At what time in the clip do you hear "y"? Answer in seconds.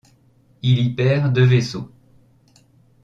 0.79-0.95